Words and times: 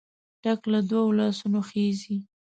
ټک 0.43 0.61
له 0.71 0.79
دوو 0.89 1.15
لاسونو 1.19 1.59
خېژي. 1.69 2.17